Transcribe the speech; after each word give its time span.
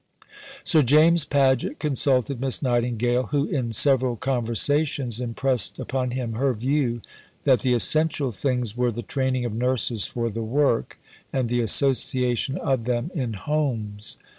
Sir 0.63 0.81
James 0.81 1.25
Paget 1.25 1.77
consulted 1.77 2.41
Miss 2.41 2.63
Nightingale, 2.63 3.27
who, 3.27 3.45
in 3.45 3.71
several 3.71 4.15
conversations, 4.15 5.19
impressed 5.21 5.77
upon 5.77 6.09
him 6.09 6.33
her 6.33 6.55
view 6.55 7.03
that 7.43 7.59
the 7.59 7.75
essential 7.75 8.31
things 8.31 8.75
were 8.75 8.91
the 8.91 9.03
training 9.03 9.45
of 9.45 9.53
nurses 9.53 10.07
for 10.07 10.31
the 10.31 10.41
work, 10.41 10.97
and 11.31 11.49
the 11.49 11.61
association 11.61 12.57
of 12.57 12.85
them 12.85 13.11
in 13.13 13.33
"Homes." 13.33 14.17